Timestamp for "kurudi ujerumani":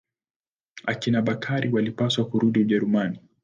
2.25-3.19